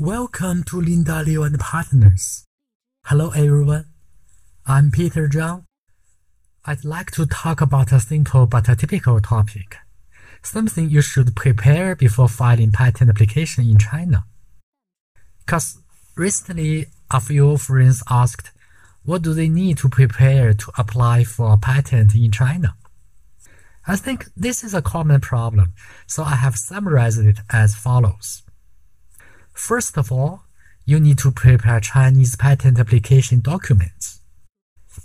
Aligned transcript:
Welcome 0.00 0.64
to 0.64 0.80
Linda 0.80 1.22
Liu 1.22 1.42
and 1.42 1.60
Partners. 1.60 2.46
Hello 3.04 3.32
everyone. 3.32 3.84
I'm 4.64 4.90
Peter 4.90 5.28
Zhang. 5.28 5.66
I'd 6.64 6.86
like 6.86 7.10
to 7.10 7.26
talk 7.26 7.60
about 7.60 7.92
a 7.92 8.00
simple 8.00 8.46
but 8.46 8.66
a 8.70 8.74
typical 8.74 9.20
topic. 9.20 9.76
Something 10.42 10.88
you 10.88 11.02
should 11.02 11.36
prepare 11.36 11.94
before 11.94 12.30
filing 12.30 12.72
patent 12.72 13.10
application 13.10 13.68
in 13.68 13.76
China. 13.76 14.24
Cause 15.44 15.82
recently 16.16 16.86
a 17.10 17.20
few 17.20 17.58
friends 17.58 18.02
asked, 18.08 18.52
what 19.04 19.20
do 19.20 19.34
they 19.34 19.50
need 19.50 19.76
to 19.78 19.90
prepare 19.90 20.54
to 20.54 20.72
apply 20.78 21.24
for 21.24 21.52
a 21.52 21.58
patent 21.58 22.14
in 22.14 22.30
China? 22.30 22.74
I 23.86 23.96
think 23.96 24.28
this 24.34 24.64
is 24.64 24.72
a 24.72 24.80
common 24.80 25.20
problem, 25.20 25.74
so 26.06 26.22
I 26.22 26.36
have 26.36 26.56
summarized 26.56 27.20
it 27.20 27.40
as 27.50 27.74
follows. 27.74 28.44
First 29.60 29.98
of 29.98 30.10
all, 30.10 30.44
you 30.86 30.98
need 30.98 31.18
to 31.18 31.30
prepare 31.30 31.80
Chinese 31.80 32.34
patent 32.34 32.80
application 32.80 33.40
documents. 33.40 34.20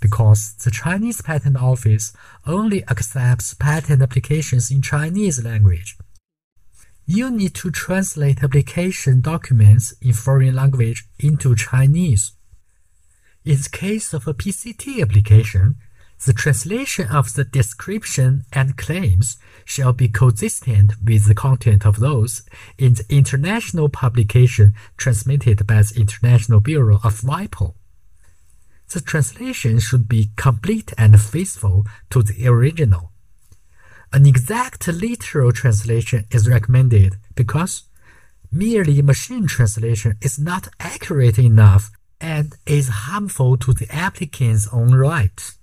Because 0.00 0.54
the 0.64 0.70
Chinese 0.70 1.20
Patent 1.20 1.58
Office 1.58 2.14
only 2.46 2.82
accepts 2.88 3.52
patent 3.52 4.00
applications 4.00 4.70
in 4.70 4.80
Chinese 4.80 5.44
language. 5.44 5.98
You 7.04 7.30
need 7.30 7.54
to 7.56 7.70
translate 7.70 8.42
application 8.42 9.20
documents 9.20 9.94
in 10.00 10.14
foreign 10.14 10.54
language 10.54 11.04
into 11.18 11.54
Chinese. 11.54 12.32
In 13.44 13.58
the 13.58 13.68
case 13.70 14.14
of 14.14 14.26
a 14.26 14.34
PCT 14.34 15.02
application, 15.02 15.76
the 16.24 16.32
translation 16.32 17.08
of 17.08 17.34
the 17.34 17.44
description 17.44 18.44
and 18.52 18.76
claims 18.76 19.36
shall 19.64 19.92
be 19.92 20.08
consistent 20.08 20.92
with 21.04 21.26
the 21.26 21.34
content 21.34 21.84
of 21.84 22.00
those 22.00 22.42
in 22.78 22.94
the 22.94 23.04
international 23.08 23.88
publication 23.88 24.74
transmitted 24.96 25.66
by 25.66 25.82
the 25.82 25.94
International 25.96 26.60
Bureau 26.60 26.96
of 27.04 27.20
WIPO. 27.20 27.74
The 28.92 29.00
translation 29.00 29.78
should 29.80 30.08
be 30.08 30.30
complete 30.36 30.92
and 30.96 31.20
faithful 31.20 31.84
to 32.10 32.22
the 32.22 32.46
original. 32.46 33.10
An 34.12 34.24
exact 34.24 34.86
literal 34.86 35.52
translation 35.52 36.24
is 36.30 36.48
recommended 36.48 37.16
because 37.34 37.82
merely 38.52 39.02
machine 39.02 39.46
translation 39.48 40.16
is 40.22 40.38
not 40.38 40.68
accurate 40.78 41.38
enough 41.38 41.90
and 42.20 42.54
is 42.64 42.88
harmful 42.88 43.56
to 43.58 43.74
the 43.74 43.92
applicant's 43.92 44.68
own 44.72 44.94
rights. 44.94 45.58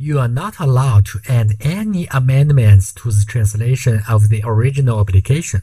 You 0.00 0.20
are 0.20 0.28
not 0.28 0.60
allowed 0.60 1.06
to 1.06 1.18
add 1.28 1.56
any 1.60 2.06
amendments 2.12 2.92
to 2.94 3.10
the 3.10 3.24
translation 3.26 4.02
of 4.08 4.28
the 4.28 4.42
original 4.44 5.00
application. 5.00 5.62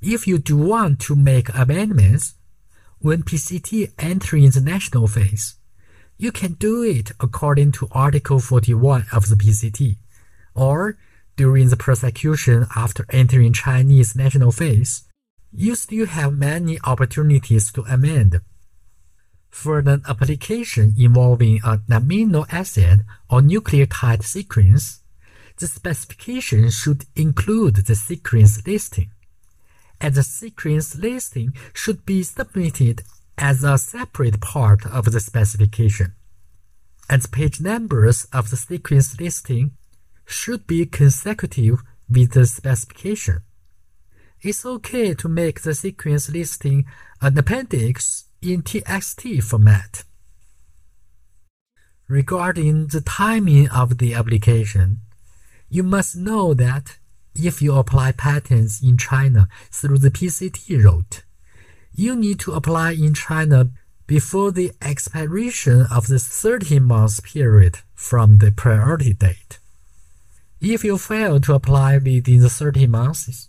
If 0.00 0.28
you 0.28 0.38
do 0.38 0.56
want 0.56 1.00
to 1.00 1.16
make 1.16 1.52
amendments, 1.52 2.34
when 3.00 3.24
PCT 3.24 3.92
entering 3.98 4.50
the 4.50 4.60
national 4.60 5.08
phase, 5.08 5.56
you 6.16 6.30
can 6.30 6.52
do 6.52 6.84
it 6.84 7.10
according 7.18 7.72
to 7.72 7.88
Article 7.90 8.38
41 8.38 9.06
of 9.12 9.28
the 9.28 9.34
PCT, 9.34 9.96
or 10.54 10.96
during 11.36 11.70
the 11.70 11.76
prosecution 11.76 12.66
after 12.76 13.04
entering 13.10 13.52
Chinese 13.52 14.14
national 14.14 14.52
phase, 14.52 15.02
you 15.52 15.74
still 15.74 16.06
have 16.06 16.38
many 16.38 16.78
opportunities 16.84 17.72
to 17.72 17.82
amend. 17.82 18.40
For 19.54 19.78
an 19.78 20.02
application 20.08 20.94
involving 20.98 21.60
an 21.62 21.84
amino 21.88 22.44
acid 22.52 23.04
or 23.30 23.40
nucleotide 23.40 24.24
sequence, 24.24 25.00
the 25.58 25.68
specification 25.68 26.70
should 26.70 27.04
include 27.14 27.76
the 27.76 27.94
sequence 27.94 28.66
listing, 28.66 29.12
and 30.00 30.12
the 30.12 30.24
sequence 30.24 30.96
listing 30.96 31.54
should 31.72 32.04
be 32.04 32.24
submitted 32.24 33.04
as 33.38 33.62
a 33.62 33.78
separate 33.78 34.40
part 34.40 34.84
of 34.86 35.12
the 35.12 35.20
specification. 35.20 36.14
And 37.08 37.22
the 37.22 37.28
page 37.28 37.60
numbers 37.60 38.26
of 38.32 38.50
the 38.50 38.56
sequence 38.56 39.18
listing 39.20 39.70
should 40.26 40.66
be 40.66 40.84
consecutive 40.84 41.80
with 42.10 42.32
the 42.32 42.44
specification. 42.46 43.42
It's 44.42 44.66
okay 44.66 45.14
to 45.14 45.28
make 45.28 45.62
the 45.62 45.74
sequence 45.74 46.28
listing 46.28 46.86
an 47.22 47.38
appendix 47.38 48.24
in 48.44 48.62
TXT 48.62 49.42
format. 49.42 50.04
Regarding 52.08 52.88
the 52.88 53.00
timing 53.00 53.68
of 53.70 53.98
the 53.98 54.14
application, 54.14 54.98
you 55.70 55.82
must 55.82 56.14
know 56.16 56.52
that 56.54 56.98
if 57.34 57.62
you 57.62 57.74
apply 57.74 58.12
patents 58.12 58.82
in 58.82 58.98
China 58.98 59.48
through 59.70 59.98
the 59.98 60.10
PCT 60.10 60.84
route, 60.84 61.22
you 61.94 62.14
need 62.14 62.38
to 62.40 62.52
apply 62.52 62.92
in 62.92 63.14
China 63.14 63.70
before 64.06 64.52
the 64.52 64.72
expiration 64.82 65.86
of 65.90 66.08
the 66.08 66.18
30 66.18 66.80
month 66.80 67.24
period 67.24 67.78
from 67.94 68.38
the 68.38 68.52
priority 68.52 69.14
date. 69.14 69.58
If 70.60 70.84
you 70.84 70.98
fail 70.98 71.40
to 71.40 71.54
apply 71.54 71.96
within 71.96 72.40
the 72.40 72.50
30 72.50 72.86
months, 72.86 73.48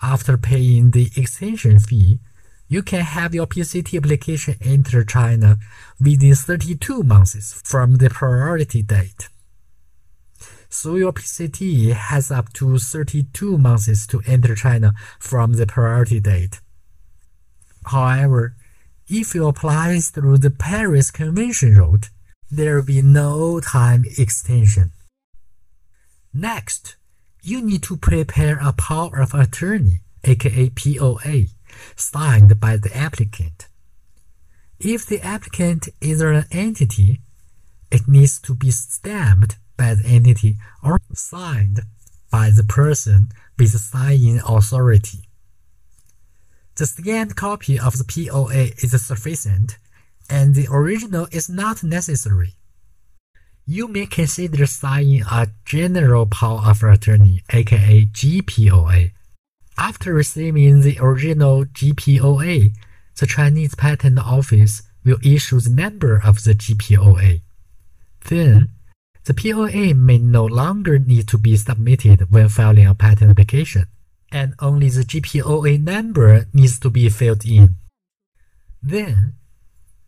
after 0.00 0.38
paying 0.38 0.92
the 0.92 1.10
extension 1.16 1.80
fee, 1.80 2.20
you 2.68 2.82
can 2.82 3.00
have 3.00 3.34
your 3.34 3.46
PCT 3.46 3.96
application 3.96 4.56
enter 4.60 5.02
China 5.02 5.56
within 5.98 6.34
32 6.34 7.02
months 7.02 7.60
from 7.64 7.96
the 7.96 8.10
priority 8.10 8.82
date. 8.82 9.28
So 10.68 10.96
your 10.96 11.12
PCT 11.12 11.92
has 11.94 12.30
up 12.30 12.52
to 12.54 12.78
32 12.78 13.56
months 13.56 14.06
to 14.08 14.22
enter 14.26 14.54
China 14.54 14.92
from 15.18 15.54
the 15.54 15.66
priority 15.66 16.20
date. 16.20 16.60
However, 17.86 18.54
if 19.08 19.34
you 19.34 19.48
apply 19.48 20.00
through 20.00 20.38
the 20.38 20.50
Paris 20.50 21.10
Convention 21.10 21.74
route, 21.76 22.10
there 22.50 22.76
will 22.76 22.84
be 22.84 23.00
no 23.00 23.60
time 23.60 24.04
extension. 24.18 24.92
Next, 26.34 26.96
you 27.42 27.62
need 27.62 27.82
to 27.84 27.96
prepare 27.96 28.58
a 28.60 28.74
power 28.74 29.20
of 29.20 29.32
attorney, 29.32 30.00
aka 30.24 30.68
POA 30.68 31.46
signed 31.96 32.58
by 32.60 32.76
the 32.76 32.94
applicant. 32.96 33.68
If 34.78 35.06
the 35.06 35.20
applicant 35.20 35.88
is 36.00 36.20
an 36.20 36.44
entity, 36.50 37.20
it 37.90 38.06
needs 38.06 38.38
to 38.42 38.54
be 38.54 38.70
stamped 38.70 39.56
by 39.76 39.94
the 39.94 40.06
entity 40.06 40.56
or 40.82 41.00
signed 41.14 41.80
by 42.30 42.50
the 42.50 42.64
person 42.64 43.30
with 43.58 43.70
signing 43.80 44.40
authority. 44.46 45.28
The 46.76 46.86
scanned 46.86 47.34
copy 47.34 47.78
of 47.78 47.98
the 47.98 48.04
POA 48.04 48.70
is 48.84 49.04
sufficient, 49.04 49.78
and 50.30 50.54
the 50.54 50.68
original 50.70 51.26
is 51.32 51.48
not 51.48 51.82
necessary. 51.82 52.54
You 53.66 53.88
may 53.88 54.06
consider 54.06 54.64
signing 54.66 55.22
a 55.22 55.48
general 55.64 56.26
power 56.26 56.62
of 56.70 56.82
attorney, 56.82 57.42
aka 57.50 58.06
GPOA, 58.06 59.10
after 59.78 60.12
receiving 60.12 60.80
the 60.80 60.98
original 61.00 61.64
GPOA, 61.64 62.74
the 63.18 63.26
Chinese 63.26 63.74
Patent 63.74 64.18
Office 64.18 64.82
will 65.04 65.18
issue 65.24 65.60
the 65.60 65.70
number 65.70 66.20
of 66.22 66.42
the 66.44 66.54
GPOA. 66.54 67.40
Then, 68.28 68.70
the 69.24 69.34
POA 69.34 69.94
may 69.94 70.18
no 70.18 70.44
longer 70.44 70.98
need 70.98 71.28
to 71.28 71.38
be 71.38 71.56
submitted 71.56 72.30
when 72.30 72.48
filing 72.48 72.86
a 72.86 72.94
patent 72.94 73.30
application, 73.30 73.86
and 74.32 74.54
only 74.58 74.88
the 74.88 75.02
GPOA 75.02 75.80
number 75.82 76.46
needs 76.52 76.78
to 76.80 76.90
be 76.90 77.08
filled 77.08 77.46
in. 77.46 77.76
Then, 78.82 79.34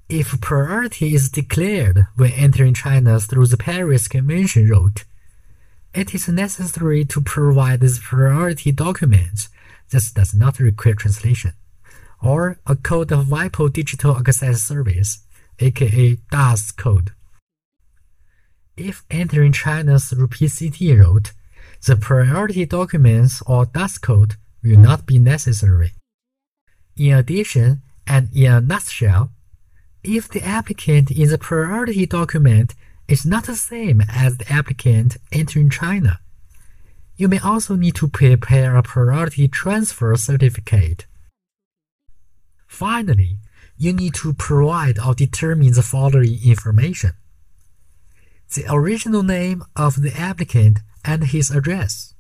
if 0.08 0.41
priority 0.41 1.14
is 1.14 1.28
declared 1.28 2.06
when 2.16 2.32
entering 2.32 2.75
China 2.75 3.20
through 3.20 3.47
the 3.47 3.56
Paris 3.56 4.08
Convention 4.08 4.69
route, 4.69 5.04
it 5.94 6.14
is 6.14 6.28
necessary 6.28 7.04
to 7.04 7.20
provide 7.20 7.81
the 7.81 8.00
priority 8.02 8.72
documents 8.72 9.48
this 9.90 10.12
does 10.12 10.34
not 10.34 10.58
require 10.58 10.94
translation, 10.94 11.52
or 12.22 12.58
a 12.66 12.76
code 12.76 13.12
of 13.12 13.26
WIPO 13.26 13.72
Digital 13.72 14.16
Access 14.16 14.62
Service, 14.62 15.25
aka 15.58 16.16
DAS 16.31 16.70
code. 16.72 17.12
If 18.76 19.04
entering 19.10 19.52
China 19.52 19.98
through 19.98 20.28
PCT 20.28 20.98
route, 20.98 21.32
the 21.87 21.96
priority 21.96 22.64
documents 22.66 23.42
or 23.46 23.66
DAS 23.66 23.98
code 23.98 24.37
will 24.62 24.78
not 24.78 25.06
be 25.06 25.19
necessary. 25.19 25.93
In 26.96 27.14
addition, 27.14 27.82
and 28.06 28.28
in 28.34 28.52
a 28.52 28.60
nutshell, 28.60 29.31
if 30.02 30.28
the 30.28 30.43
applicant 30.43 31.10
in 31.10 31.28
the 31.28 31.38
priority 31.38 32.06
document 32.06 32.75
is 33.08 33.26
not 33.26 33.44
the 33.44 33.56
same 33.56 34.02
as 34.08 34.38
the 34.38 34.50
applicant 34.50 35.16
entering 35.32 35.69
China, 35.69 36.20
you 37.20 37.28
may 37.28 37.38
also 37.40 37.76
need 37.76 37.94
to 37.94 38.08
prepare 38.08 38.76
a 38.76 38.82
priority 38.82 39.46
transfer 39.46 40.17
certificate. 40.17 41.05
Finally, 42.67 43.37
you 43.76 43.93
need 43.93 44.14
to 44.14 44.32
provide 44.32 44.99
or 44.99 45.14
determine 45.14 45.75
the 45.75 45.82
following 45.82 46.38
information. 46.43 47.12
The 48.55 48.64
original 48.72 49.22
name 49.22 49.62
of 49.76 50.00
the 50.00 50.14
applicant 50.17 50.78
and 51.05 51.25
his 51.25 51.50
address. 51.50 52.14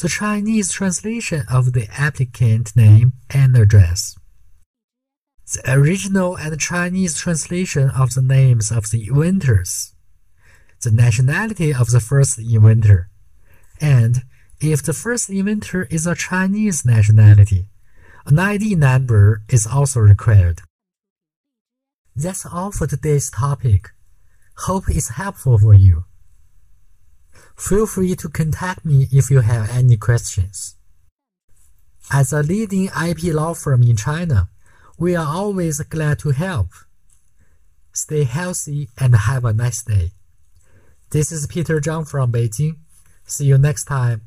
the 0.00 0.08
Chinese 0.08 0.70
translation 0.70 1.42
of 1.50 1.72
the 1.72 1.88
applicant 2.06 2.76
name 2.76 3.14
and 3.30 3.56
address, 3.56 4.14
the 5.52 5.62
original 5.78 6.36
and 6.36 6.54
Chinese 6.60 7.14
translation 7.18 7.90
of 7.90 8.14
the 8.14 8.22
names 8.22 8.70
of 8.70 8.92
the 8.92 9.08
inventors, 9.08 9.72
the 10.84 10.92
nationality 10.92 11.74
of 11.74 11.90
the 11.90 11.98
first 11.98 12.38
inventor, 12.38 13.10
and 13.80 14.22
if 14.60 14.82
the 14.82 14.92
first 14.92 15.30
inventor 15.30 15.84
is 15.90 16.06
a 16.06 16.14
Chinese 16.14 16.84
nationality, 16.84 17.68
an 18.26 18.38
ID 18.38 18.74
number 18.74 19.42
is 19.48 19.66
also 19.66 20.00
required. 20.00 20.60
That's 22.16 22.44
all 22.44 22.72
for 22.72 22.86
today's 22.86 23.30
topic. 23.30 23.90
Hope 24.66 24.84
it's 24.88 25.10
helpful 25.10 25.58
for 25.58 25.74
you. 25.74 26.04
Feel 27.56 27.86
free 27.86 28.16
to 28.16 28.28
contact 28.28 28.84
me 28.84 29.06
if 29.12 29.30
you 29.30 29.40
have 29.40 29.70
any 29.70 29.96
questions. 29.96 30.76
As 32.10 32.32
a 32.32 32.42
leading 32.42 32.86
IP 32.86 33.34
law 33.34 33.54
firm 33.54 33.82
in 33.82 33.96
China, 33.96 34.48
we 34.98 35.14
are 35.14 35.26
always 35.26 35.80
glad 35.82 36.18
to 36.20 36.30
help. 36.30 36.70
Stay 37.92 38.24
healthy 38.24 38.88
and 38.98 39.14
have 39.14 39.44
a 39.44 39.52
nice 39.52 39.82
day. 39.84 40.10
This 41.10 41.30
is 41.30 41.46
Peter 41.46 41.80
Zhang 41.80 42.08
from 42.08 42.32
Beijing. 42.32 42.76
See 43.28 43.44
you 43.44 43.58
next 43.58 43.84
time. 43.84 44.22